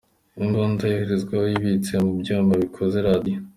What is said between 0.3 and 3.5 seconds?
Imbunda yoherezwa ibitse mu byuma bikoze radio.